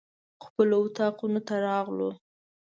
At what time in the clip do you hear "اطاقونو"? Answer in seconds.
0.87-1.39